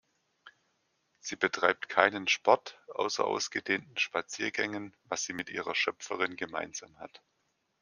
Sie 1.19 1.35
betreibt 1.35 1.87
keinen 1.87 2.27
Sport 2.27 2.81
außer 2.95 3.23
ausgedehnten 3.23 3.99
Spaziergängen, 3.99 4.95
was 5.03 5.25
sie 5.25 5.33
mit 5.33 5.51
ihrer 5.51 5.75
Schöpferin 5.75 6.37
gemeinsam 6.37 6.97
hat. 6.97 7.21